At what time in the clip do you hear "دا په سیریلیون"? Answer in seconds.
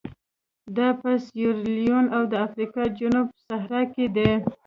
0.77-2.05